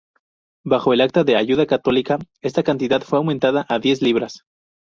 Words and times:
Bajo 0.65 0.93
el 0.93 1.01
Acta 1.01 1.23
de 1.23 1.35
Ayuda 1.35 1.67
Católica, 1.67 2.17
esta 2.41 2.63
cantidad 2.63 3.03
fue 3.03 3.19
aumentada 3.19 3.67
a 3.69 3.77
diez 3.77 4.01
libras. 4.01 4.43